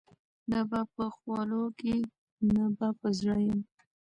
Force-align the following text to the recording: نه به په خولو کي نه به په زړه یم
نه 0.49 0.59
به 0.69 0.79
په 0.95 1.03
خولو 1.15 1.63
کي 1.79 1.95
نه 2.53 2.65
به 2.77 2.87
په 2.99 3.07
زړه 3.19 3.37
یم 3.47 3.59